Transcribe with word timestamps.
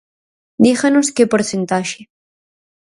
Díganos 0.65 1.07
que 1.15 1.29
porcentaxe. 1.31 2.01